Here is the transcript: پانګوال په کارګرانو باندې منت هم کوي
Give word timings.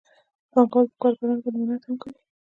پانګوال 0.51 0.85
په 0.91 0.95
کارګرانو 1.01 1.43
باندې 1.43 1.59
منت 1.67 1.83
هم 1.85 1.95
کوي 2.01 2.15